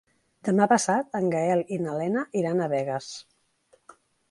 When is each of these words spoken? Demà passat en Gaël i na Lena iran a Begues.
Demà 0.47 0.65
passat 0.71 1.19
en 1.19 1.27
Gaël 1.35 1.61
i 1.77 1.79
na 1.83 1.95
Lena 1.99 2.25
iran 2.43 2.65
a 2.65 2.71
Begues. 2.75 3.13